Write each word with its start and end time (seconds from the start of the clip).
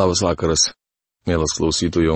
Labas 0.00 0.22
vakaras, 0.24 0.62
mielas 1.28 1.52
klausytojų. 1.58 2.14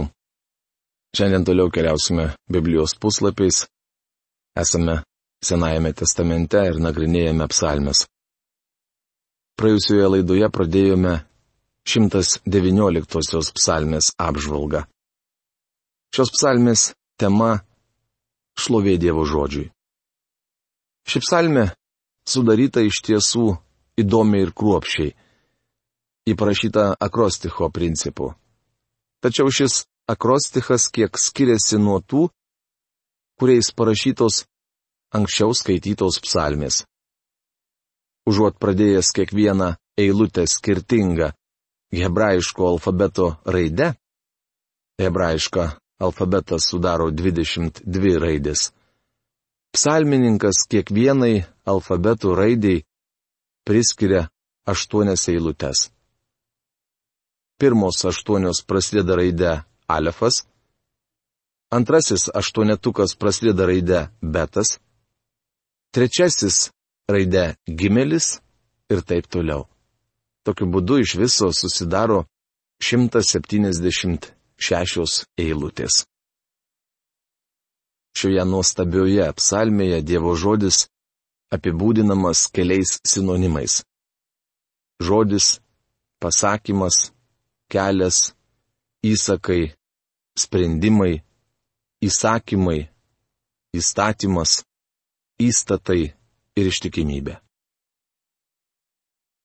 Šiandien 1.12 1.42
toliau 1.44 1.68
keliausime 1.68 2.30
Biblijos 2.48 2.94
puslapiais. 2.96 3.66
Esame 4.56 5.02
Senajame 5.44 5.90
testamente 5.92 6.62
ir 6.64 6.78
nagrinėjame 6.80 7.44
psalmes. 7.52 8.06
Praėjusioje 9.60 10.06
laidoje 10.14 10.48
pradėjome 10.56 11.12
119 11.92 13.52
psalmės 13.58 14.08
apžvalgą. 14.28 14.86
Šios 16.16 16.32
psalmės 16.38 16.86
tema- 17.20 17.50
šlovė 18.64 18.96
Dievo 19.02 19.26
žodžiui. 19.28 19.68
Ši 21.04 21.20
psalmė 21.26 21.66
sudaryta 22.24 22.80
iš 22.80 23.02
tiesų 23.10 23.58
įdomiai 24.00 24.48
ir 24.48 24.56
kruopšiai 24.56 25.12
įprašyta 26.28 26.94
akrosticho 27.00 27.68
principu. 27.70 28.32
Tačiau 29.20 29.50
šis 29.52 29.84
akrostichas 30.08 30.88
kiek 30.92 31.16
skiriasi 31.20 31.78
nuo 31.80 32.00
tų, 32.00 32.28
kuriais 33.40 33.70
parašytos 33.76 34.44
anksčiau 35.14 35.54
skaitytos 35.56 36.20
psalmės. 36.24 36.84
Užuot 38.28 38.56
pradėjęs 38.60 39.12
kiekvieną 39.16 39.74
eilutę 40.00 40.46
skirtingą 40.48 41.32
hebrajiško 41.94 42.68
alfabeto 42.72 43.26
raide, 43.44 43.92
hebrajišką 44.98 45.68
alfabetą 46.04 46.58
sudaro 46.58 47.10
22 47.10 48.16
raidės. 48.18 48.72
Psalmininkas 49.74 50.64
kiekvienai 50.70 51.44
alfabetų 51.68 52.34
raidėjai 52.38 52.84
priskiria 53.66 54.28
aštuonias 54.70 55.28
eilutes 55.32 55.93
pirmos 57.58 58.04
aštuonios 58.04 58.64
prasideda 58.66 59.16
raide 59.16 59.62
alefas, 59.86 60.46
antrasis 61.70 62.30
aštuonetukas 62.34 63.16
prasideda 63.16 63.66
raide 63.66 64.08
betas, 64.22 64.78
trečiasis 65.94 66.70
raide 67.08 67.56
gimelis 67.66 68.40
ir 68.90 69.02
taip 69.02 69.26
toliau. 69.26 69.68
Tokiu 70.44 70.66
būdu 70.68 70.98
iš 71.00 71.14
viso 71.16 71.52
susidaro 71.52 72.24
176 72.82 75.26
eilutės. 75.40 76.04
Šioje 78.14 78.44
nuostabioje 78.46 79.26
psalmėje 79.38 80.02
Dievo 80.06 80.36
žodis 80.38 80.86
apibūdinamas 81.54 82.46
keliais 82.54 83.00
sinonimais. 83.06 83.82
Žodis, 85.02 85.60
pasakymas, 86.22 87.10
kelias, 87.72 88.32
įsakai, 89.04 89.74
sprendimai, 90.38 91.22
įsakymai, 92.04 92.80
įstatymas, 93.74 94.62
įstatai 95.40 96.02
ir 96.58 96.70
ištikimybė. 96.70 97.38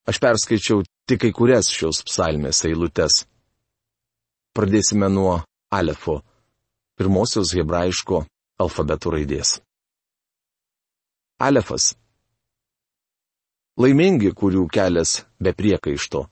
Aš 0.09 0.17
perskaičiau 0.23 0.83
tik 1.09 1.21
kai 1.21 1.31
kurias 1.35 1.69
šios 1.69 2.01
psalmės 2.07 2.63
eilutes. 2.65 3.23
Pradėsime 4.57 5.09
nuo 5.13 5.35
Alefo, 5.69 6.19
pirmosios 6.97 7.53
hebrajiško 7.53 8.23
alfabeto 8.59 9.13
raidės. 9.13 9.59
Alefas. 11.39 11.93
Laimingi, 13.79 14.33
kurių 14.35 14.65
kelias 14.73 15.21
be 15.39 15.53
priekaišto 15.55 16.25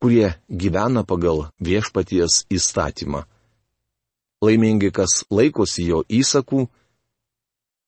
kurie 0.00 0.34
gyvena 0.48 1.04
pagal 1.04 1.48
viešpaties 1.60 2.44
įstatymą. 2.52 3.24
Laimingi, 4.44 4.92
kas 4.92 5.24
laikosi 5.32 5.86
jo 5.88 6.02
įsakų 6.08 6.66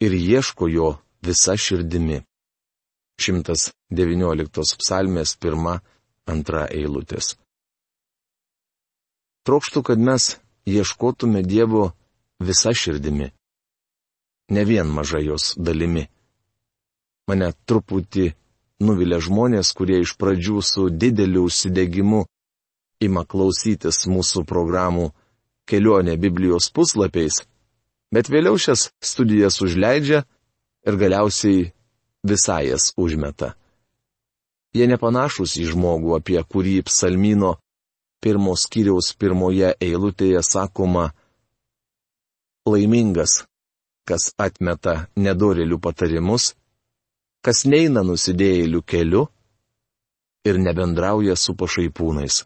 ir 0.00 0.12
ieško 0.16 0.68
jo 0.72 0.88
visa 1.22 1.56
širdimi. 1.56 2.22
119 3.18 4.78
psalmės 4.80 5.34
1-2 5.42 6.64
eilutės. 6.78 7.34
Trokštų, 9.44 9.82
kad 9.82 9.98
mes 9.98 10.36
ieškotume 10.68 11.42
Dievo 11.42 11.90
visa 12.40 12.72
širdimi. 12.72 13.32
Ne 14.54 14.64
vien 14.64 14.88
maža 14.88 15.20
jos 15.20 15.54
dalimi. 15.58 16.06
Mane 17.28 17.50
truputį 17.68 18.30
nuvilia 18.80 19.18
žmonės, 19.22 19.72
kurie 19.74 20.00
iš 20.02 20.14
pradžių 20.18 20.62
su 20.62 20.88
dideliu 20.90 21.46
užsidegimu 21.48 22.24
ima 23.02 23.24
klausytis 23.24 24.06
mūsų 24.10 24.44
programų 24.46 25.10
kelionė 25.68 26.16
Biblijos 26.16 26.70
puslapiais, 26.74 27.42
bet 28.14 28.30
vėliau 28.32 28.58
šias 28.58 28.88
studijas 29.04 29.60
užleidžia 29.62 30.24
ir 30.86 30.98
galiausiai 30.98 31.70
visai 32.26 32.68
jas 32.70 32.92
užmeta. 32.96 33.54
Jie 34.74 34.86
nepanašus 34.88 35.56
į 35.62 35.70
žmogų, 35.72 36.14
apie 36.18 36.40
kurį 36.42 36.82
psalmino 36.88 37.56
pirmos 38.22 38.66
kiriaus 38.70 39.14
pirmoje 39.18 39.72
eilutėje 39.80 40.42
sakoma 40.44 41.10
laimingas, 42.68 43.44
kas 44.08 44.32
atmeta 44.36 45.08
nedorelių 45.16 45.78
patarimus 45.80 46.52
kas 47.44 47.64
neina 47.64 48.02
nusidėjėlių 48.06 48.82
keliu 48.82 49.26
ir 50.48 50.58
nebendrauja 50.62 51.36
su 51.36 51.54
pašaipūnais. 51.58 52.44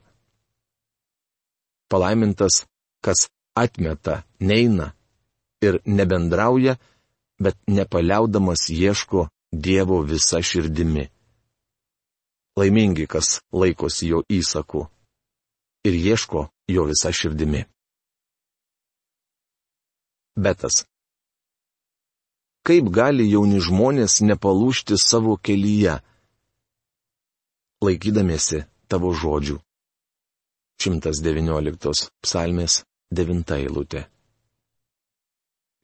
Palaimintas, 1.93 2.65
kas 3.05 3.29
atmeta, 3.59 4.23
neina 4.41 4.93
ir 5.63 5.81
nebendrauja, 5.87 6.79
bet 7.43 7.59
nepaliaudamas 7.67 8.69
ieško 8.71 9.29
Dievo 9.53 9.99
visa 10.01 10.41
širdimi. 10.41 11.11
Laimingi, 12.57 13.05
kas 13.05 13.43
laikosi 13.53 14.09
jo 14.09 14.23
įsakų 14.33 14.87
ir 15.85 15.99
ieško 15.99 16.47
jo 16.73 16.87
visa 16.89 17.13
širdimi. 17.13 17.67
Betas 20.37 20.87
kaip 22.67 22.89
gali 22.95 23.27
jauni 23.31 23.61
žmonės 23.61 24.21
nepalūšti 24.23 24.99
savo 25.01 25.37
kelyje, 25.37 25.99
laikydamiesi 27.83 28.65
tavo 28.89 29.13
žodžių. 29.15 29.59
119 30.83 32.11
psalmės 32.23 32.83
9 33.15 33.55
eilutė. 33.59 34.07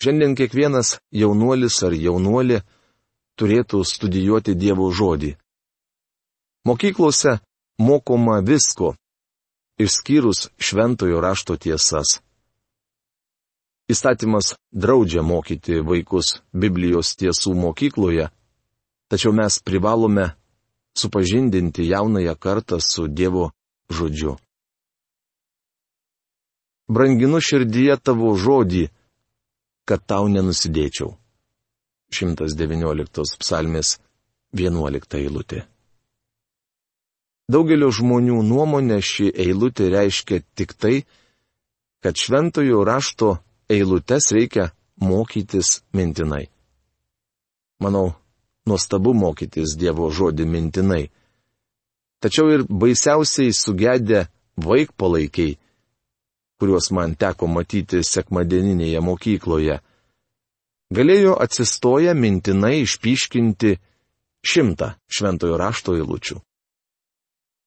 Šiandien 0.03 0.34
kiekvienas 0.38 0.99
jaunuolis 1.11 1.77
ar 1.87 1.94
jaunuolė 1.94 2.62
turėtų 3.38 3.83
studijuoti 3.87 4.55
Dievo 4.55 4.87
žodį. 4.94 5.33
Mokyklose 6.67 7.38
mokoma 7.83 8.38
visko, 8.47 8.94
išskyrus 9.78 10.49
šventojo 10.59 11.22
rašto 11.22 11.56
tiesas. 11.56 12.19
Įstatymas 13.88 14.53
draudžia 14.72 15.22
mokyti 15.25 15.81
vaikus 15.81 16.43
Biblijos 16.53 17.15
tiesų 17.16 17.54
mokykloje, 17.56 18.26
tačiau 19.09 19.32
mes 19.32 19.56
privalome 19.65 20.26
supažindinti 20.93 21.88
jaunąją 21.88 22.34
kartą 22.37 22.81
su 22.84 23.09
Dievo 23.09 23.49
žodžiu. 23.88 24.37
Branginu 26.88 27.41
širdyje 27.41 27.97
tavo 28.00 28.34
žodį, 28.37 28.84
kad 29.88 30.05
tau 30.05 30.28
nenusidėčiau. 30.28 31.16
119 32.12 33.41
psalmės 33.41 33.97
11 34.53 35.16
eilutė. 35.20 35.65
Daugelio 37.49 37.88
žmonių 37.88 38.41
nuomonė 38.44 39.00
ši 39.00 39.32
eilutė 39.32 39.88
reiškia 39.93 40.44
tik 40.56 40.73
tai, 40.76 40.96
kad 42.05 42.17
šventojo 42.20 42.84
rašto 42.84 43.37
eilutes 43.69 44.32
reikia 44.32 44.70
mokytis 45.00 45.82
mintinai. 45.93 46.49
Manau, 47.81 48.12
nuostabu 48.67 49.15
mokytis 49.15 49.76
Dievo 49.79 50.11
žodį 50.11 50.47
mintinai. 50.47 51.05
Tačiau 52.19 52.50
ir 52.50 52.65
baisiausiai 52.67 53.53
sugedę 53.55 54.26
vaikpalaikiai, 54.59 55.59
kuriuos 56.59 56.91
man 56.91 57.15
teko 57.15 57.47
matyti 57.47 58.03
sekmadieninėje 58.03 59.00
mokykloje, 59.09 59.76
galėjo 60.91 61.37
atsistoję 61.44 62.15
mintinai 62.19 62.81
išpiškinti 62.82 63.76
šimtą 64.43 64.97
šventojo 65.06 65.61
rašto 65.61 65.94
eilučių. 65.94 66.41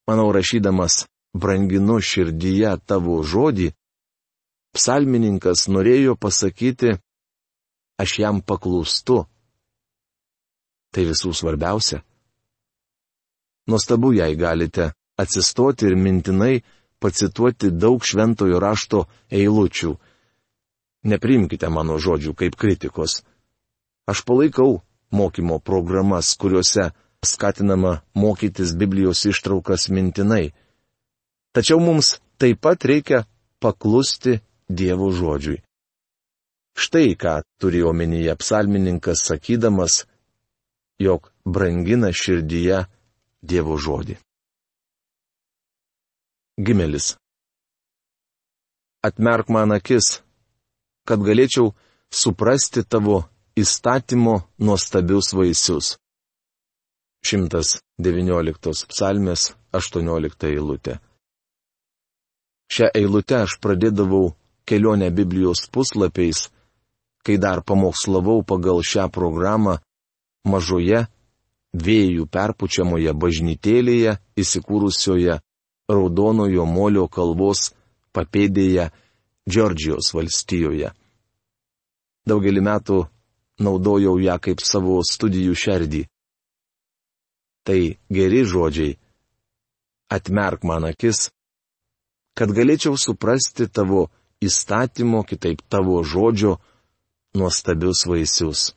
Manau, 0.09 0.27
rašydamas 0.36 1.06
branginu 1.31 2.01
širdyje 2.03 2.74
tavo 2.86 3.21
žodį, 3.24 3.71
psalmininkas 4.75 5.68
norėjo 5.68 6.15
pasakyti, 6.15 6.95
aš 8.01 8.19
jam 8.19 8.41
paklūstu. 8.41 9.23
Tai 10.91 11.03
visų 11.07 11.31
svarbiausia. 11.35 12.01
Nuostabu, 13.71 14.12
jei 14.15 14.35
galite 14.35 14.91
atsistoti 15.21 15.88
ir 15.88 15.95
mintinai 15.95 16.63
pacituoti 17.00 17.71
daug 17.71 18.03
šventojo 18.03 18.59
rašto 18.59 19.06
eilučių. 19.31 19.91
Neprimkite 21.12 21.69
mano 21.69 21.97
žodžių 21.97 22.33
kaip 22.38 22.57
kritikos. 22.59 23.21
Aš 24.06 24.25
palaikau 24.27 24.81
mokymo 25.12 25.59
programas, 25.59 26.35
kuriuose 26.38 26.91
skatinama 27.25 28.01
mokytis 28.13 28.75
Biblijos 28.77 29.25
ištraukas 29.25 29.89
mintinai. 29.89 30.51
Tačiau 31.53 31.79
mums 31.79 32.19
taip 32.38 32.62
pat 32.62 32.85
reikia 32.85 33.25
paklusti 33.62 34.39
Dievo 34.79 35.12
žodžiui. 35.19 35.59
Štai 36.81 37.15
ką 37.21 37.33
turi 37.59 37.83
omenyje 37.83 38.33
psalmininkas 38.39 39.19
sakydamas, 39.27 40.06
jog 41.06 41.31
brangina 41.45 42.12
širdyje 42.15 42.85
Dievo 43.41 43.75
žodį. 43.77 44.15
Gimelis. 46.62 47.15
Atmerk 49.01 49.50
man 49.50 49.73
akis, 49.73 50.21
kad 51.09 51.24
galėčiau 51.25 51.71
suprasti 52.13 52.83
tavo 52.85 53.24
įstatymo 53.57 54.35
nuostabius 54.62 55.33
vaisius. 55.33 55.95
119 57.25 58.85
psalmės 58.91 59.51
18 59.74 60.47
eilutė. 60.51 61.00
Šią 62.71 62.88
eilutę 62.97 63.41
aš 63.45 63.57
pradėdavau 63.63 64.31
kelionę 64.66 65.12
Biblijos 65.12 65.68
puslapiais, 65.72 66.50
kai 67.25 67.38
dar 67.38 67.63
pamokslavau 67.63 68.44
pagal 68.44 68.81
šią 68.86 69.10
programą 69.13 69.78
mažoje, 70.48 71.06
vėjų 71.72 72.25
perpučiamoje 72.28 73.13
bažnytėlėje 73.13 74.18
įsikūrusioje 74.42 75.40
Raudonojo 75.92 76.66
molio 76.66 77.08
kalvos 77.08 77.72
papėdėje 78.16 78.90
Džordžijos 79.50 80.12
valstijoje. 80.16 80.92
Daugelį 82.28 82.62
metų 82.62 82.98
naudojau 83.66 84.18
ją 84.22 84.38
kaip 84.40 84.62
savo 84.63 85.00
studijų 85.04 85.56
šerdį. 85.58 86.04
Tai 87.66 87.80
geri 88.10 88.44
žodžiai. 88.46 88.98
Atmerk 90.12 90.66
man 90.68 90.86
akis, 90.90 91.30
kad 92.36 92.52
galėčiau 92.52 92.98
suprasti 93.00 93.68
tavo 93.72 94.10
įstatymo, 94.41 95.23
kitaip 95.29 95.61
tavo 95.69 96.01
žodžio, 96.03 96.57
nuostabius 97.38 98.05
vaisius. 98.09 98.71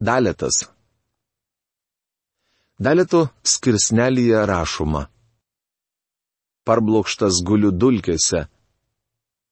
Daletas. 0.00 0.64
Daleto 2.78 3.28
skirsnelyje 3.42 4.42
rašoma. 4.46 5.06
Parblokštas 6.66 7.40
guliu 7.46 7.70
dulkėse, 7.70 8.42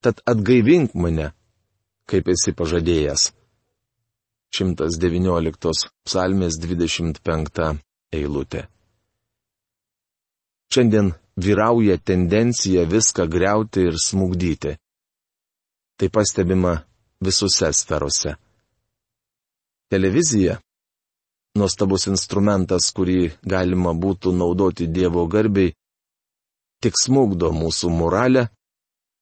tad 0.02 0.20
atgaivink 0.28 0.96
mane, 0.98 1.31
kaip 2.10 2.28
esi 2.34 2.52
pažadėjęs. 2.58 3.31
119 4.54 5.88
psalmės 6.06 6.58
25 6.62 7.78
eilutė. 8.14 8.66
Šiandien 10.75 11.14
vyrauja 11.36 11.98
tendencija 11.98 12.84
viską 12.84 13.26
greuti 13.26 13.81
ir 13.88 13.96
smugdyti. 13.98 14.76
Tai 15.96 16.08
pastebima 16.10 16.75
visose 17.20 17.72
sferose. 17.72 18.34
Televizija- 19.90 20.58
nuostabus 21.58 22.06
instrumentas, 22.06 22.90
kurį 22.96 23.32
galima 23.42 23.92
būtų 23.94 24.32
naudoti 24.34 24.86
Dievo 24.86 25.26
garbiai, 25.26 25.75
tik 26.82 26.94
smugdo 26.98 27.52
mūsų 27.52 27.90
moralę, 27.90 28.48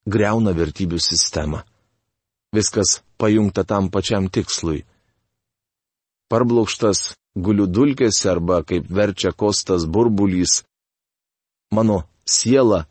greuna 0.05 0.51
vertybių 0.51 0.99
sistemą. 0.99 1.61
Viskas 2.53 3.01
pajungta 3.17 3.63
tam 3.63 3.89
pačiam 3.89 4.29
tikslui. 4.29 4.83
Parblokštas 6.29 7.15
guliu 7.35 7.67
dulkėse 7.67 8.29
arba, 8.29 8.63
kaip 8.63 8.89
verčia 8.89 9.31
kostas 9.31 9.85
burbulys, 9.85 10.63
mano 11.73 12.03
siela 12.25 12.85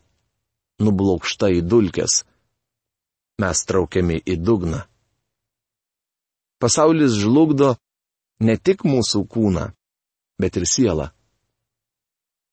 nublokšta 0.83 1.51
į 1.59 1.63
dulkes. 1.67 2.23
Mes 3.41 3.65
traukiami 3.67 4.21
į 4.23 4.37
dugną. 4.43 4.83
Pasaulis 6.63 7.17
žlugdo 7.19 7.73
ne 8.47 8.55
tik 8.59 8.85
mūsų 8.87 9.25
kūną, 9.27 9.71
bet 10.39 10.59
ir 10.61 10.67
sielą. 10.69 11.09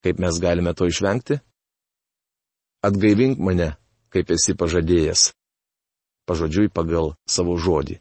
Kaip 0.06 0.22
mes 0.24 0.40
galime 0.42 0.74
to 0.74 0.88
išvengti? 0.90 1.42
Atgaivink 2.86 3.42
mane, 3.44 3.74
kaip 4.14 4.32
esi 4.32 4.56
pažadėjęs. 4.56 5.34
Pažodžiui 6.30 6.72
pagal 6.72 7.14
savo 7.28 7.58
žodį. 7.60 8.00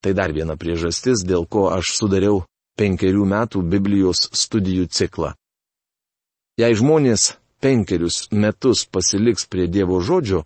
Tai 0.00 0.12
dar 0.16 0.32
viena 0.32 0.56
priežastis, 0.56 1.24
dėl 1.26 1.44
ko 1.44 1.68
aš 1.74 1.92
sudariau 1.98 2.44
penkerių 2.80 3.26
metų 3.28 3.60
Biblijos 3.66 4.30
studijų 4.32 4.86
ciklą. 4.88 5.34
Jei 6.60 6.74
žmonės 6.76 7.30
penkerius 7.62 8.26
metus 8.32 8.84
pasiliks 8.84 9.46
prie 9.48 9.68
Dievo 9.70 10.02
žodžio, 10.04 10.42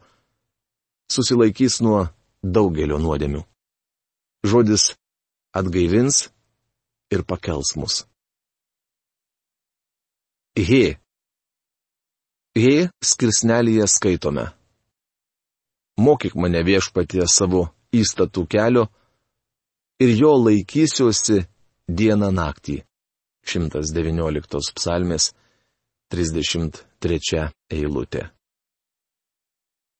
susilaikys 1.11 1.81
nuo 1.83 2.05
daugelio 2.45 3.01
nuodėmių 3.03 3.43
žodis 4.45 4.93
atgaivins 5.57 6.29
ir 7.11 7.25
pakels 7.25 7.75
mus. 7.81 8.05
He. 10.55 10.99
He 12.55 12.75
skirsnelėje 13.03 13.87
skaitome. 13.91 14.47
Mokyk 15.99 16.37
mane 16.39 16.61
viešpatie 16.67 17.25
savo 17.31 17.67
įstatų 17.95 18.45
kelio 18.51 18.85
ir 20.03 20.13
jo 20.21 20.35
laikysiuosi 20.45 21.41
dieną 21.89 22.31
naktį. 22.35 22.83
119 23.45 24.73
psalmės 24.79 25.33
33 26.15 27.51
eilutė. 27.75 28.29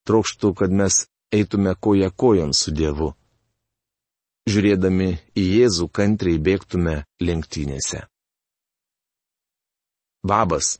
Trokštų, 0.07 0.55
kad 0.55 0.71
mes 0.71 1.03
eitume 1.35 1.75
koja 1.75 2.11
kojon 2.13 2.53
su 2.55 2.71
Dievu 2.71 3.11
žiūrėdami 4.49 5.09
į 5.37 5.43
Jėzų 5.43 5.87
kantriai 5.89 6.39
bėgtume 6.41 6.95
lenktynėse. 7.21 8.05
Babas. 10.25 10.77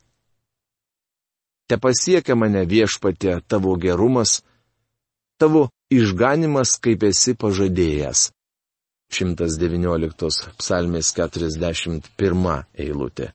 Te 1.65 1.77
pasiekia 1.81 2.37
mane 2.37 2.61
viešpatė 2.69 3.39
tavo 3.49 3.73
gerumas, 3.81 4.43
tavo 5.41 5.67
išganimas, 5.89 6.77
kaip 6.81 7.05
esi 7.09 7.33
pažadėjęs. 7.37 8.29
119 9.15 10.53
psalmės 10.59 11.11
41 11.17 12.53
eilutė. 12.85 13.31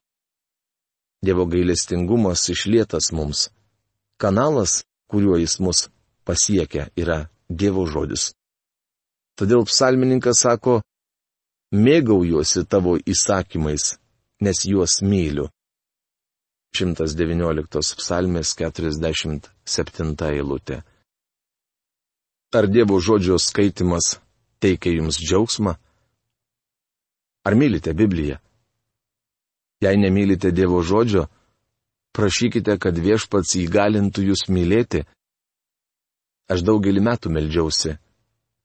Dievo 1.23 1.45
gailestingumas 1.47 2.49
išlietas 2.49 3.13
mums. 3.13 3.51
Kanalas, 4.17 4.85
kuriuo 5.11 5.37
jis 5.37 5.59
mus 5.61 5.89
pasiekia, 6.25 6.89
yra 6.97 7.29
Dievo 7.49 7.85
žodis. 7.87 8.31
Todėl 9.37 9.67
psalmininkas 9.69 10.41
sako, 10.45 10.81
mėgaujuosi 11.73 12.65
tavo 12.69 12.97
įsakymais, 13.13 13.97
nes 14.41 14.65
juos 14.65 15.01
myliu. 15.03 15.49
119 16.77 17.97
psalmės 17.99 18.55
47 18.57 20.29
eilutė. 20.31 20.83
Ar 22.55 22.67
Dievo 22.67 23.01
žodžio 23.01 23.37
skaitimas 23.39 24.17
teikia 24.63 24.97
jums 24.97 25.19
džiaugsmą? 25.21 25.75
Ar 27.47 27.55
mylite 27.57 27.93
Bibliją? 27.95 28.39
Jei 29.81 29.97
nemylite 29.97 30.53
Dievo 30.53 30.83
žodžio, 30.85 31.25
prašykite, 32.13 32.77
kad 32.77 32.99
viešpats 32.99 33.57
įgalintų 33.63 34.29
jūs 34.29 34.47
mylėti. 34.53 35.07
Aš 36.53 36.67
daugelį 36.67 37.01
metų 37.07 37.33
melžiausi 37.33 37.97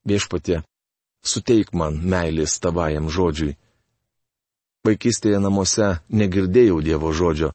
Viešpatie, 0.05 0.60
suteik 1.25 1.72
man 1.74 1.95
meilės 1.98 2.60
tavajam 2.62 3.07
žodžiui. 3.10 3.55
Vaikystėje 4.86 5.39
namuose 5.41 5.88
negirdėjau 6.13 6.77
Dievo 6.86 7.10
žodžio, 7.10 7.50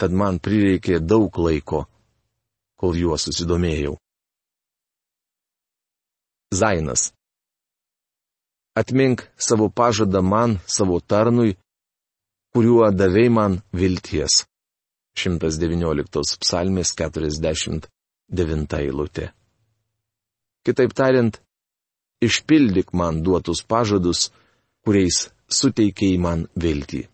tad 0.00 0.16
man 0.16 0.38
prireikė 0.40 0.96
daug 1.04 1.36
laiko, 1.36 1.82
kol 2.80 2.96
juo 2.96 3.18
susidomėjau. 3.20 3.98
Zainas. 6.56 7.10
Atmink 8.72 9.26
savo 9.36 9.68
pažadą 9.68 10.22
man, 10.24 10.56
savo 10.64 11.02
tarnui, 11.04 11.58
kuriuo 12.52 12.90
davei 12.92 13.28
man 13.28 13.60
vilties. 13.72 14.44
119 15.18 16.38
psalmės 16.42 16.94
49 16.94 18.78
eilutė. 18.78 19.32
Kitaip 20.66 20.94
tariant, 20.94 21.40
išpildyk 22.22 22.92
man 22.92 23.22
duotus 23.24 23.64
pažadus, 23.66 24.28
kuriais 24.84 25.28
suteikiai 25.58 26.18
man 26.18 26.46
viltį. 26.54 27.08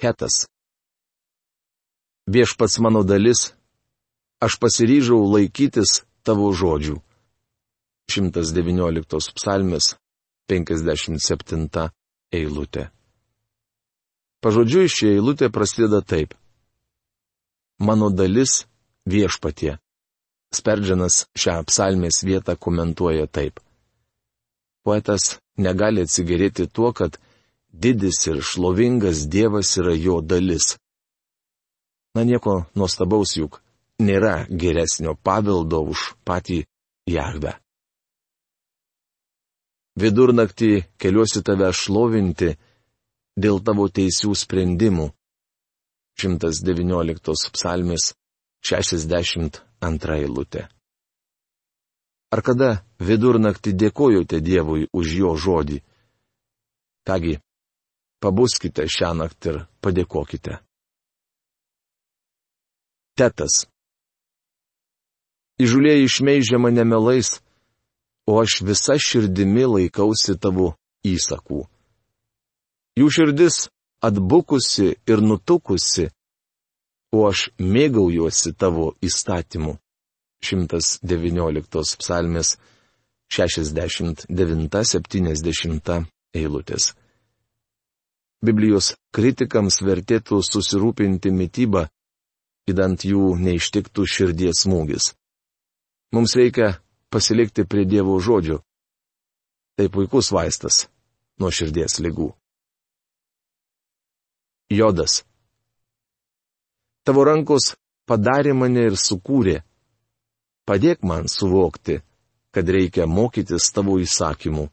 Hetas. 0.00 0.46
viešpats 2.30 2.78
mano 2.78 3.02
dalis, 3.02 3.40
aš 4.40 4.56
pasiryžau 4.62 5.20
laikytis 5.34 6.02
tavo 6.24 6.52
žodžių. 6.54 6.96
119 8.10 9.34
psalmis, 9.36 9.94
57 10.48 11.90
eilutė. 12.32 12.88
Pažodžiui, 14.40 14.88
ši 14.88 15.14
eilutė 15.16 15.50
prasideda 15.52 16.00
taip. 16.00 16.34
Mano 17.80 18.10
dalis 18.10 18.64
viešpatie. 19.08 19.76
Sperdžianas 20.54 21.26
šią 21.38 21.60
psalmės 21.68 22.22
vietą 22.26 22.56
komentuoja 22.56 23.26
taip. 23.30 23.60
Poetas 24.84 25.36
negali 25.60 26.02
atsigerėti 26.06 26.66
tuo, 26.66 26.92
kad 26.92 27.18
didis 27.70 28.24
ir 28.26 28.40
šlovingas 28.42 29.26
Dievas 29.30 29.76
yra 29.78 29.94
jo 29.94 30.20
dalis. 30.20 30.74
Na 32.16 32.24
nieko 32.26 32.64
nuostabaus 32.74 33.36
juk 33.36 33.60
nėra 34.02 34.46
geresnio 34.50 35.14
paveldo 35.14 35.84
už 35.92 36.14
patį 36.26 36.64
Jahvę. 37.06 37.54
Vidurnaktį 40.00 40.70
keliuosi 41.02 41.42
tave 41.44 41.68
šlovinti 41.76 42.54
dėl 43.36 43.60
tavo 43.64 43.88
teisių 43.92 44.32
sprendimų. 44.42 45.10
119 46.20 47.52
psalmis 47.56 48.12
62 48.64 50.16
eilutė. 50.20 50.68
Ar 52.30 52.42
kada 52.46 52.70
vidurnaktį 53.02 53.72
dėkojote 53.82 54.40
Dievui 54.44 54.86
už 54.94 55.14
jo 55.18 55.34
žodį? 55.34 55.80
Kągi, 57.08 57.36
pabuskite 58.22 58.86
šią 58.86 59.14
naktį 59.18 59.52
ir 59.52 59.60
padėkokite. 59.82 60.60
Tetas. 63.18 63.64
Įžulėjai 65.60 66.06
išmeižė 66.06 66.60
mane 66.62 66.84
melais, 66.88 67.40
o 68.30 68.40
aš 68.42 68.62
visa 68.62 68.94
širdimi 69.06 69.64
laikausi 69.66 70.38
tavo 70.38 70.74
įsakų. 71.02 71.66
Jų 73.00 73.08
širdis 73.16 73.56
atbukusi 74.06 74.88
ir 75.10 75.18
nutukusi, 75.24 76.06
o 77.16 77.18
aš 77.26 77.50
mėgaujuosi 77.58 78.52
tavo 78.54 78.94
įstatymu. 79.02 79.78
119 80.40 82.00
psalmės 82.00 82.56
69-70 83.34 86.04
eilutės. 86.40 86.84
Biblijos 88.40 88.96
kritikams 89.12 89.76
vertėtų 89.84 90.40
susirūpinti 90.46 91.28
mytybą, 91.34 91.90
įdant 92.70 93.04
jų 93.04 93.36
neištiktų 93.42 94.06
širdies 94.06 94.62
smūgis. 94.64 95.12
Mums 96.14 96.32
reikia 96.38 96.78
pasilikti 97.10 97.66
prie 97.66 97.84
Dievo 97.84 98.16
žodžių. 98.22 98.58
Tai 99.76 99.86
puikus 99.92 100.30
vaistas 100.34 100.86
nuo 101.40 101.50
širdies 101.50 101.98
lygų. 102.04 102.30
Jodas. 104.70 105.22
Tavo 107.02 107.24
rankos 107.26 107.74
padarė 108.06 108.52
mane 108.54 108.86
ir 108.90 108.98
sukūrė. 109.00 109.60
Padėk 110.68 111.02
man 111.02 111.26
suvokti, 111.32 111.98
kad 112.54 112.68
reikia 112.68 113.08
mokytis 113.10 113.72
tavo 113.74 113.96
įsakymų. 113.98 114.68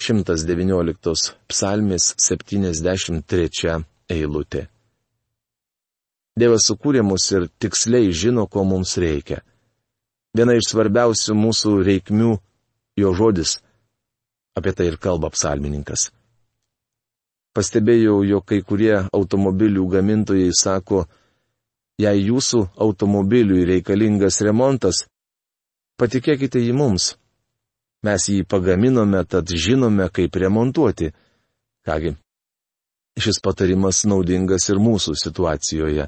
119 0.00 1.34
psalmės 1.50 2.14
73 2.16 3.74
eilutė. 4.08 4.62
Dievas 6.40 6.70
sukūrė 6.70 7.02
mus 7.04 7.26
ir 7.34 7.50
tiksliai 7.60 8.14
žino, 8.16 8.46
ko 8.48 8.64
mums 8.64 8.96
reikia 8.96 9.42
viena 10.36 10.54
iš 10.58 10.70
svarbiausių 10.70 11.34
mūsų 11.36 11.72
reikmių- 11.86 12.30
jo 13.02 13.12
žodis. 13.14 13.58
Apie 14.56 14.72
tai 14.72 14.86
ir 14.90 14.96
kalba 14.98 15.30
psalmininkas. 15.30 16.10
Pastebėjau, 17.54 18.22
jog 18.26 18.44
kai 18.46 18.60
kurie 18.62 18.94
automobilių 19.12 19.86
gamintojai 19.90 20.52
sako, 20.54 21.06
jei 21.98 22.22
jūsų 22.28 22.60
automobiliui 22.78 23.64
reikalingas 23.66 24.40
remontas, 24.46 25.06
patikėkite 25.98 26.62
jį 26.62 26.72
mums. 26.72 27.16
Mes 28.06 28.28
jį 28.32 28.44
pagaminome, 28.48 29.24
tad 29.26 29.50
žinome, 29.50 30.06
kaip 30.08 30.36
remontuoti. 30.36 31.10
Kągi, 31.84 32.14
šis 33.20 33.40
patarimas 33.44 34.04
naudingas 34.08 34.68
ir 34.70 34.78
mūsų 34.80 35.16
situacijoje. 35.20 36.06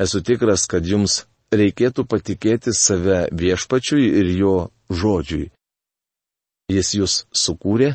Esu 0.00 0.22
tikras, 0.22 0.64
kad 0.70 0.86
jums 0.86 1.24
reikėtų 1.54 2.04
patikėti 2.08 2.74
save 2.76 3.28
viešpačiui 3.32 4.08
ir 4.20 4.32
jo 4.36 4.54
žodžiui. 4.90 5.48
Jis 6.68 6.92
jūs 6.98 7.14
sukūrė, 7.32 7.94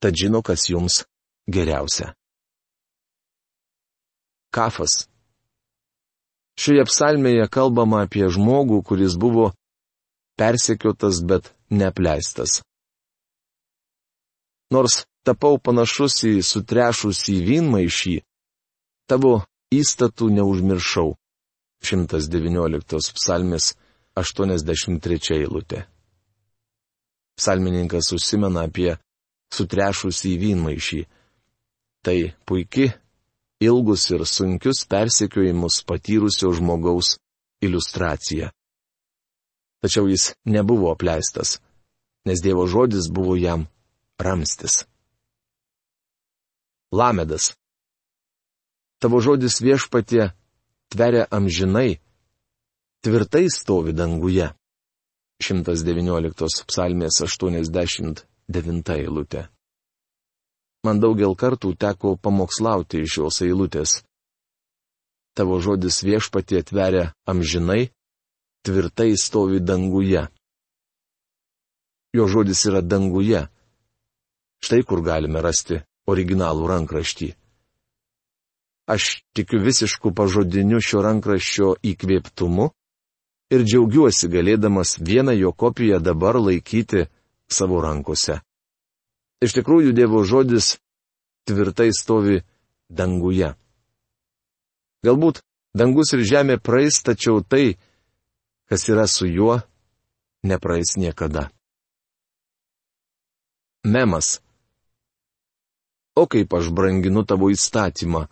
tad 0.00 0.16
žino, 0.16 0.40
kas 0.42 0.68
jums 0.70 1.02
geriausia. 1.48 2.14
Kafas. 4.54 5.04
Šioje 6.56 6.86
psalmėje 6.88 7.44
kalbama 7.52 8.06
apie 8.06 8.24
žmogų, 8.32 8.80
kuris 8.88 9.18
buvo 9.20 9.50
persekiotas, 10.40 11.20
bet 11.20 11.52
neapleistas. 11.68 12.62
Nors 14.72 15.04
tapau 15.26 15.60
panašus 15.60 16.22
į 16.24 16.40
sutrešusį 16.40 17.36
vynmaišį, 17.44 18.16
tavo 19.10 19.42
įstatų 19.74 20.30
neužmiršau. 20.38 21.12
119 21.86 23.12
psalmis 23.16 23.74
83 24.16 25.36
eilutė. 25.36 25.84
Psalmininkas 27.36 28.10
užsimena 28.16 28.64
apie 28.66 28.94
sutrešusį 29.52 30.32
vynmaišį. 30.40 31.02
Tai 32.06 32.16
puikia, 32.48 32.94
ilgus 33.60 34.08
ir 34.14 34.24
sunkius 34.26 34.84
persekiojimus 34.88 35.82
patyrusio 35.88 36.52
žmogaus 36.56 37.16
iliustracija. 37.60 38.50
Tačiau 39.82 40.08
jis 40.08 40.32
nebuvo 40.44 40.90
apleistas, 40.92 41.58
nes 42.26 42.42
Dievo 42.42 42.66
žodis 42.66 43.10
buvo 43.12 43.36
jam 43.36 43.66
ramstis. 44.18 44.84
Lamedas. 46.92 47.52
Tavo 48.98 49.20
žodis 49.20 49.60
viešpatie 49.60 50.30
tveria 50.92 51.26
amžinai, 51.30 51.98
tvirtai 53.02 53.46
stovi 53.50 53.92
danguje. 53.92 54.52
119 55.42 56.64
psalmės 56.64 57.20
89 57.20 58.92
eilutė. 58.96 59.42
Man 60.86 61.00
daugel 61.02 61.34
kartų 61.36 61.74
teko 61.76 62.14
pamokslauti 62.16 63.02
iš 63.04 63.18
šios 63.18 63.42
eilutės. 63.44 63.98
Tavo 65.36 65.58
žodis 65.60 66.00
viešpatie 66.06 66.62
tveria 66.64 67.10
amžinai, 67.28 67.90
tvirtai 68.64 69.12
stovi 69.20 69.60
danguje. 69.60 70.24
Jo 72.16 72.24
žodis 72.32 72.64
yra 72.70 72.80
danguje. 72.80 73.44
Štai 74.64 74.80
kur 74.88 75.02
galime 75.04 75.42
rasti 75.44 75.82
originalų 76.08 76.70
rankraštį. 76.70 77.34
Aš 78.86 79.26
tikiu 79.34 79.58
visišku 79.58 80.12
pažodiniu 80.14 80.78
šio 80.78 81.02
rankraščio 81.02 81.72
įkvėptumu 81.82 82.68
ir 83.50 83.64
džiaugiuosi 83.66 84.30
galėdamas 84.30 84.96
vieną 85.02 85.34
jo 85.34 85.50
kopiją 85.52 85.98
dabar 85.98 86.38
laikyti 86.38 87.08
savo 87.50 87.80
rankose. 87.82 88.40
Iš 89.42 89.58
tikrųjų, 89.58 89.90
Dievo 89.92 90.22
žodis 90.24 90.76
tvirtai 91.46 91.90
stovi 91.94 92.40
danguje. 92.88 93.52
Galbūt 95.06 95.42
dangus 95.76 96.14
ir 96.16 96.24
žemė 96.26 96.56
praeis, 96.62 97.02
tačiau 97.02 97.42
tai, 97.42 97.76
kas 98.70 98.86
yra 98.88 99.06
su 99.10 99.26
juo, 99.26 99.60
nepraeis 100.46 100.96
niekada. 100.96 101.50
Memas. 103.84 104.40
O 106.16 106.24
kaip 106.26 106.54
aš 106.54 106.72
branginu 106.74 107.26
tavo 107.28 107.50
įstatymą, 107.52 108.24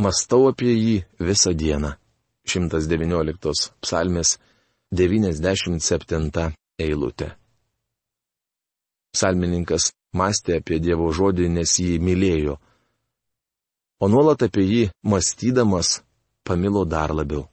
Mastau 0.00 0.46
apie 0.48 0.72
jį 0.72 0.94
visą 1.20 1.52
dieną. 1.52 1.90
119 2.48 3.52
psalmės 3.84 4.38
97 4.96 6.54
eilutė. 6.80 7.28
Psalmininkas 9.12 9.90
mąstė 10.16 10.56
apie 10.62 10.80
Dievo 10.80 11.10
žodį, 11.12 11.50
nes 11.52 11.76
jį 11.84 11.98
mylėjo. 12.00 12.56
O 14.00 14.08
nuolat 14.08 14.46
apie 14.48 14.64
jį 14.64 14.82
mąstydamas 15.04 16.00
pamilo 16.48 16.86
dar 16.88 17.12
labiau. 17.12 17.44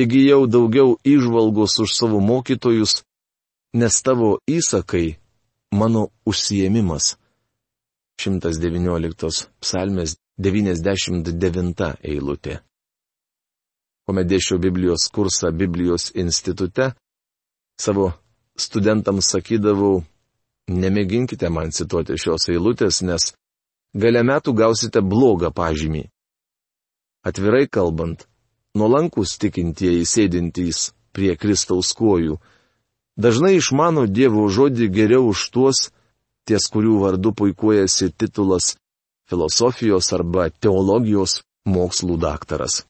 Įgyjau 0.00 0.46
daugiau 0.48 0.96
išvalgos 1.04 1.76
už 1.84 1.92
savo 1.92 2.24
mokytojus, 2.24 3.02
nes 3.76 4.00
tavo 4.00 4.38
įsakai 4.48 5.18
mano 5.76 6.08
užsiemimas. 6.24 7.19
119 8.20 9.48
psalmės 9.64 10.18
99 10.36 11.86
eilutė. 12.04 12.58
Kuomet 14.04 14.28
dėšiau 14.28 14.58
Biblijos 14.60 15.06
kursą 15.14 15.52
Biblijos 15.56 16.10
institute, 16.18 16.90
savo 17.80 18.10
studentams 18.60 19.30
sakydavau, 19.32 20.02
nemėginkite 20.68 21.48
man 21.48 21.72
cituoti 21.72 22.18
šios 22.20 22.48
eilutės, 22.52 23.00
nes 23.08 23.30
gale 23.96 24.22
metų 24.26 24.54
gausite 24.58 25.00
blogą 25.00 25.52
pažymį. 25.54 26.04
Atvirai 27.24 27.66
kalbant, 27.68 28.26
nuolankus 28.76 29.38
tikintieji 29.40 30.04
sėdintys 30.08 30.90
prie 31.16 31.36
Kristaus 31.40 31.94
kojų, 31.96 32.36
dažnai 33.16 33.56
išmano 33.56 34.04
Dievo 34.06 34.44
žodį 34.48 34.88
geriau 34.92 35.30
už 35.32 35.48
tuos, 35.54 35.88
ties 36.50 36.66
kurių 36.74 36.96
vardu 37.04 37.30
puikuojasi 37.38 38.10
titulas 38.18 38.74
filosofijos 39.30 40.10
arba 40.16 40.48
teologijos 40.50 41.40
mokslų 41.70 42.18
daktaras. 42.18 42.82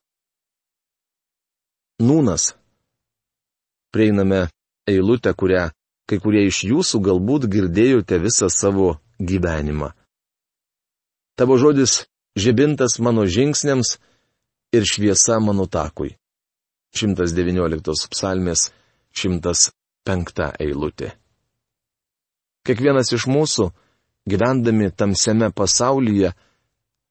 Nūnas. 2.01 2.55
Prieiname 3.93 4.47
eilutę, 4.89 5.35
kurią 5.37 5.69
kai 6.09 6.19
kurie 6.19 6.47
iš 6.49 6.65
jūsų 6.67 6.99
galbūt 7.07 7.47
girdėjote 7.53 8.19
visą 8.23 8.49
savo 8.51 8.97
gyvenimą. 9.21 9.93
Tavo 11.39 11.59
žodis 11.61 12.07
žibintas 12.35 12.99
mano 12.99 13.27
žingsniams 13.29 13.99
ir 14.75 14.89
šviesa 14.89 15.39
mano 15.45 15.69
takui. 15.71 16.17
119 16.97 18.11
psalmės 18.11 18.71
105 19.15 20.51
eilutė. 20.59 21.20
Kiekvienas 22.67 23.13
iš 23.17 23.27
mūsų, 23.31 23.71
gyvendami 24.29 24.91
tamsiame 24.93 25.49
pasaulyje, 25.57 26.33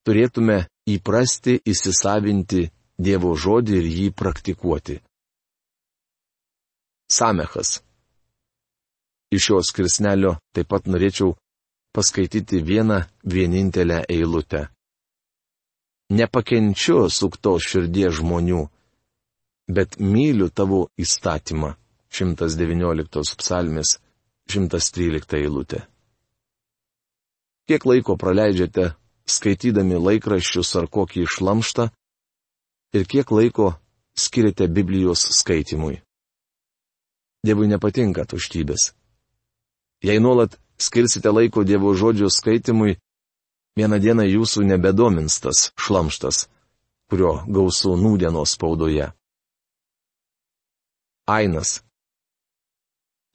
turėtume 0.06 0.64
įprasti 0.90 1.60
įsisavinti 1.66 2.70
Dievo 3.00 3.32
žodį 3.32 3.78
ir 3.80 3.86
jį 3.88 4.08
praktikuoti. 4.12 4.98
Samechas. 7.10 7.78
Iš 9.32 9.46
šios 9.46 9.70
kirsnelio 9.78 10.34
taip 10.54 10.68
pat 10.74 10.90
norėčiau 10.92 11.32
paskaityti 11.96 12.60
vieną 12.66 13.00
vienintelę 13.24 14.02
eilutę. 14.10 14.68
Nepakenčiu 16.12 17.08
sukto 17.14 17.56
širdies 17.62 18.20
žmonių, 18.20 18.62
bet 19.70 20.00
myliu 20.02 20.50
tavo 20.50 20.90
įstatymą. 20.98 21.76
119 22.10 23.38
psalmis, 23.38 24.00
113 24.50 25.38
eilutė. 25.38 25.84
Kiek 27.70 27.86
laiko 27.86 28.16
praleidžiate 28.18 28.96
skaitydami 29.30 30.00
laikraščius 30.02 30.72
ar 30.80 30.88
kokį 30.90 31.26
išlamštą 31.28 31.86
ir 32.98 33.06
kiek 33.06 33.30
laiko 33.30 33.76
skiriate 34.18 34.66
Biblijos 34.68 35.28
skaitimui. 35.38 36.00
Dievui 37.46 37.70
nepatinka 37.70 38.26
tuštybės. 38.26 38.90
Jei 40.04 40.18
nuolat 40.20 40.58
skirsite 40.82 41.30
laiko 41.30 41.64
Dievo 41.64 41.94
žodžio 41.94 42.32
skaitimui, 42.34 42.98
vieną 43.78 44.00
dieną 44.02 44.26
jūsų 44.28 44.66
nebedomins 44.66 45.38
tas 45.44 45.70
šlamštas, 45.78 46.48
kurio 47.12 47.44
gausų 47.48 47.94
nūdienos 48.02 48.58
spaudoje. 48.58 49.12
Ainas. 51.30 51.84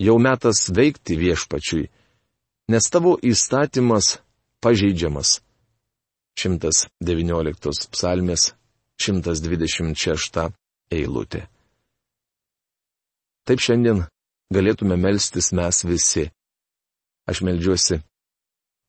Jau 0.02 0.18
metas 0.18 0.66
veikti 0.74 1.14
viešpačiui, 1.18 1.86
nes 2.70 2.90
tavo 2.90 3.14
įstatymas 3.22 4.18
pažeidžiamas. 4.64 5.38
119 6.34 7.90
psalmės 7.94 8.54
126 8.98 10.48
eilutė. 10.90 11.44
Taip 13.46 13.60
šiandien 13.62 14.02
galėtume 14.54 14.96
melstis 14.98 15.52
mes 15.54 15.84
visi. 15.86 16.30
Aš 17.30 17.44
melžiuosi. 17.46 18.00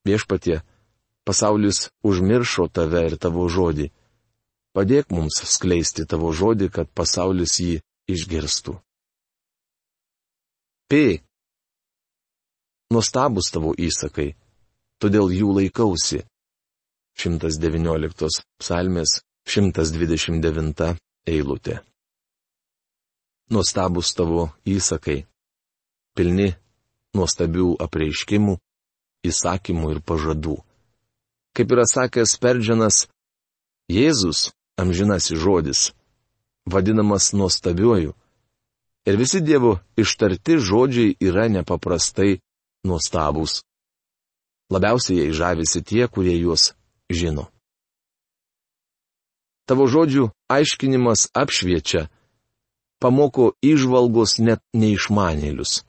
Viešpatie, 0.05 0.61
pasaulis 1.27 1.89
užmiršo 2.03 2.67
tave 2.73 3.05
ir 3.09 3.17
tavo 3.21 3.45
žodį. 3.49 3.91
Padėk 4.75 5.13
mums 5.15 5.37
skleisti 5.53 6.05
tavo 6.09 6.33
žodį, 6.35 6.71
kad 6.73 6.89
pasaulis 6.91 7.59
jį 7.61 7.77
išgirstų. 8.11 8.75
P. 10.87 11.19
Nuostabus 12.93 13.49
tavo 13.49 13.71
įsakai, 13.73 14.35
todėl 15.01 15.31
jų 15.33 15.55
laikausi. 15.57 16.19
119 17.17 18.43
psalmės 18.61 19.15
129 19.49 20.91
eilutė. 21.25 21.79
Nuostabus 23.49 24.11
tavo 24.13 24.51
įsakai, 24.67 25.23
pilni 26.13 26.51
nuostabių 27.17 27.71
apreiškimų, 27.81 28.55
įsakymų 29.25 29.91
ir 29.95 30.01
pažadų. 30.05 30.59
Kaip 31.55 31.73
yra 31.73 31.87
sakęs 31.89 32.35
Perdžianas, 32.43 33.07
Jėzus, 33.89 34.51
amžinasi 34.77 35.37
žodis, 35.39 35.95
vadinamas 36.69 37.31
nuostabiuoju, 37.33 38.13
Ir 39.05 39.17
visi 39.21 39.41
Dievo 39.41 39.77
ištarti 40.01 40.57
žodžiai 40.57 41.15
yra 41.21 41.45
nepaprastai 41.53 42.39
nuostabūs. 42.89 43.61
Labiausiai 44.73 45.27
jai 45.27 45.35
žavisi 45.39 45.83
tie, 45.85 46.07
kurie 46.09 46.33
juos 46.39 46.73
žino. 47.13 47.45
Tavo 49.69 49.85
žodžių 49.89 50.31
aiškinimas 50.49 51.29
apšviečia, 51.37 52.07
pamoko 53.01 53.53
išvalgos 53.61 54.39
net 54.41 54.61
neišmanėlius. 54.73 55.83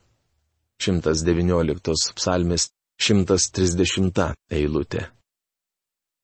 119 0.77 2.13
psalmės 2.17 2.69
130 3.01 4.33
eilutė. 4.53 5.09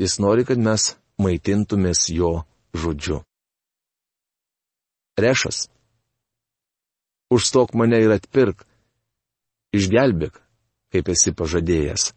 Jis 0.00 0.18
nori, 0.20 0.44
kad 0.44 0.60
mes 0.60 0.94
maitintumės 1.20 2.08
jo 2.12 2.44
žodžiu. 2.76 3.22
Rešas. 5.16 5.68
Užstok 7.32 7.72
mane 7.76 8.00
ir 8.04 8.12
atpirk. 8.12 8.64
Išgelbėk, 9.72 10.36
kaip 10.92 11.08
esi 11.12 11.32
pažadėjęs. 11.36 12.12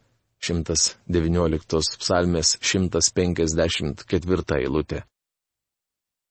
119 0.46 2.00
psalmės 2.02 2.58
154 2.60 4.60
eilutė. 4.60 5.06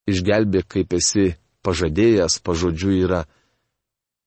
Išgelbėk, 0.08 0.68
kaip 0.68 0.92
esi 1.00 1.32
pažadėjęs 1.64 2.38
pažodžiu 2.44 2.92
yra 3.04 3.24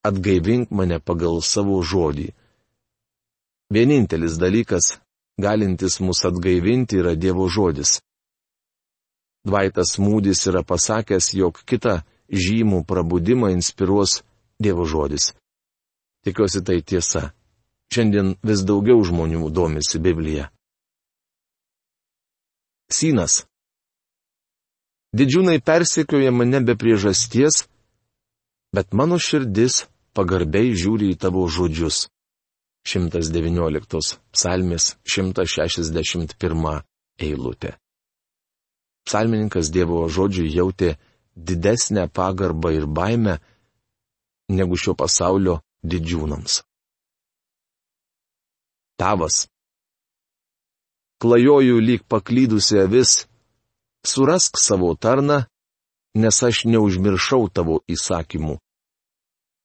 atgaivink 0.06 0.74
mane 0.74 0.98
pagal 1.00 1.42
savo 1.46 1.78
žodį 1.86 2.32
Vienintelis 3.70 4.38
dalykas, 4.40 5.00
galintis 5.38 6.00
mus 6.00 6.24
atgaivinti, 6.26 7.02
yra 7.02 7.16
Dievo 7.16 7.50
žodis. 7.52 8.00
Dvaitas 9.48 9.98
Mūdis 10.00 10.46
yra 10.48 10.64
pasakęs, 10.64 11.34
jog 11.36 11.60
kitą 11.68 12.00
žymų 12.32 12.86
prabudimą 12.88 13.52
inspiruos 13.56 14.22
Dievo 14.60 14.88
žodis. 14.88 15.34
Tikiuosi 16.24 16.64
tai 16.64 16.80
tiesa. 16.82 17.32
Šiandien 17.92 18.36
vis 18.44 18.64
daugiau 18.68 19.04
žmonių 19.04 19.52
domisi 19.52 20.00
Biblija. 20.00 20.50
Synas. 22.92 23.44
Didžiūnai 25.16 25.60
persekioja 25.64 26.32
mane 26.32 26.60
be 26.64 26.76
priežasties, 26.76 27.66
bet 28.76 28.92
mano 28.96 29.20
širdis 29.20 29.86
pagarbiai 30.16 30.76
žiūri 30.76 31.12
į 31.16 31.20
tavo 31.20 31.48
žodžius. 31.48 32.08
119 32.86 34.20
psalmės 34.36 34.96
161 35.08 36.84
eilutė. 37.20 37.76
Psalmininkas 39.08 39.72
Dievo 39.72 40.04
žodžiui 40.12 40.52
jautė 40.52 40.98
didesnę 41.36 42.08
pagarbą 42.12 42.74
ir 42.76 42.86
baimę 42.88 43.38
negu 44.50 44.76
šio 44.76 44.96
pasaulio 45.00 45.62
didžiūnams. 45.84 46.62
Tavas. 48.98 49.46
Klajoju 51.22 51.80
lyg 51.82 52.02
paklydusi 52.10 52.80
avis, 52.82 53.28
surask 54.06 54.58
savo 54.58 54.94
tarną, 54.96 55.46
nes 56.18 56.44
aš 56.44 56.66
neužmiršau 56.66 57.48
tavo 57.54 57.82
įsakymų. 57.90 58.58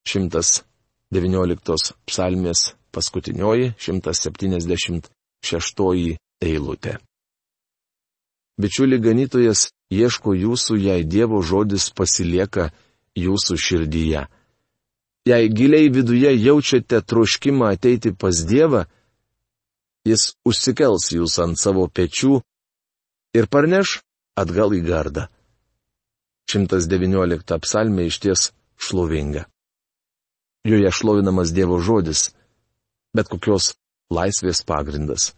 119 0.09 1.95
psalmės 2.09 2.73
paskutinioji 2.95 3.75
176 3.79 6.19
eilutė. 6.43 6.99
Bičiuli 8.61 8.99
ganytojas 9.01 9.71
ieško 9.91 10.35
jūsų, 10.37 10.77
jei 10.77 11.05
Dievo 11.05 11.43
žodis 11.43 11.91
pasilieka 11.97 12.71
jūsų 13.19 13.57
širdyje. 13.57 14.27
Jei 15.27 15.49
giliai 15.49 15.89
viduje 15.95 16.33
jaučiate 16.35 17.01
troškimą 17.01 17.73
ateiti 17.77 18.13
pas 18.13 18.43
Dievą, 18.45 18.85
jis 20.05 20.35
užsikels 20.45 21.13
jūs 21.15 21.39
ant 21.43 21.59
savo 21.59 21.87
pečių 21.89 22.41
ir 23.39 23.47
parneš 23.47 24.01
atgal 24.37 24.75
į 24.75 24.83
gardą. 24.87 25.29
119 26.51 27.59
psalmė 27.65 28.09
iš 28.11 28.19
ties 28.21 28.51
šlovinga. 28.77 29.47
Joje 30.67 30.91
šlovinamas 30.93 31.55
Dievo 31.55 31.79
žodis, 31.81 32.35
bet 33.17 33.29
kokios 33.29 33.73
laisvės 34.13 34.63
pagrindas. 34.67 35.33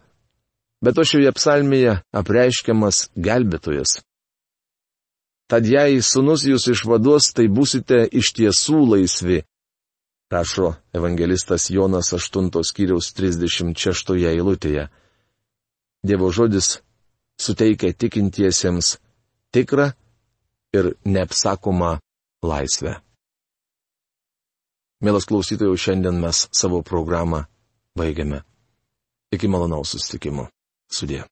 Bet 0.83 0.99
o 0.99 1.05
šioje 1.07 1.31
psalmėje 1.35 1.95
apreiškiamas 2.15 3.09
gelbėtojas. 3.15 3.99
Tad 5.49 5.67
jei 5.69 6.01
sunus 6.01 6.45
jūs 6.47 6.65
išvaduos, 6.73 7.29
tai 7.37 7.45
būsite 7.47 8.01
iš 8.09 8.33
tiesų 8.37 8.81
laisvi. 8.95 9.43
Rašo 10.33 10.71
evangelistas 10.97 11.69
Jonas 11.69 12.09
8 12.17 12.49
skyriaus 12.65 13.11
36 13.13 14.15
eilutėje. 14.31 14.87
Dievo 16.05 16.31
žodis 16.33 16.79
suteikia 17.37 17.93
tikintiesiems 17.93 18.97
tikrą 19.53 19.91
ir 20.73 20.95
neapsakomą 21.05 21.95
laisvę. 22.43 22.97
Mielas 25.05 25.27
klausytojų, 25.29 25.77
šiandien 25.77 26.17
mes 26.17 26.47
savo 26.55 26.81
programą 26.81 27.45
baigiame. 27.97 28.41
Iki 29.31 29.47
malonaus 29.47 29.91
susitikimo. 29.95 30.47
Sudė. 30.91 31.23